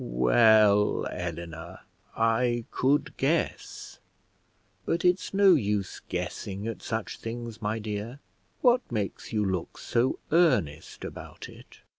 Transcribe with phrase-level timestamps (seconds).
[0.03, 1.81] "Well, Eleanor,
[2.17, 3.99] I could guess;
[4.83, 8.19] but it's no use guessing at such things, my dear.
[8.61, 11.81] What makes you look so earnest about it?"